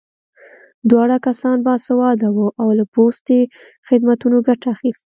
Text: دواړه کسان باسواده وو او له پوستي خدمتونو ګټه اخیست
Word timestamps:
دواړه 0.89 1.17
کسان 1.27 1.57
باسواده 1.65 2.27
وو 2.35 2.47
او 2.61 2.67
له 2.77 2.85
پوستي 2.93 3.39
خدمتونو 3.87 4.37
ګټه 4.47 4.67
اخیست 4.75 4.99